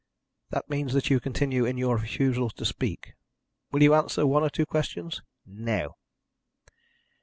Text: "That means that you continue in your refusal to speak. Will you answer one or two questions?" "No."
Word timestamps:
"That 0.49 0.67
means 0.67 0.93
that 0.93 1.11
you 1.11 1.19
continue 1.19 1.63
in 1.63 1.77
your 1.77 1.95
refusal 1.97 2.49
to 2.49 2.65
speak. 2.65 3.13
Will 3.71 3.83
you 3.83 3.93
answer 3.93 4.25
one 4.25 4.41
or 4.41 4.49
two 4.49 4.65
questions?" 4.65 5.21
"No." 5.45 5.95